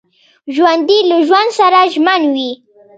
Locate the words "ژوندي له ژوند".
0.55-1.49